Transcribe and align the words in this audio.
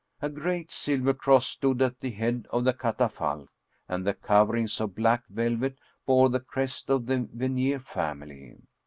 A 0.19 0.29
great 0.29 0.71
silver 0.71 1.13
cross 1.13 1.45
stood 1.45 1.79
at 1.79 1.99
the 1.99 2.09
head 2.09 2.47
of 2.49 2.63
the 2.63 2.73
catafalque, 2.73 3.51
and 3.87 4.03
the 4.03 4.15
coverings 4.15 4.81
of 4.81 4.95
black 4.95 5.27
velvet 5.27 5.77
bore 6.07 6.29
the 6.31 6.39
crest 6.39 6.89
of 6.89 7.05
the 7.05 7.29
Venier 7.31 7.79
family. 7.79 8.57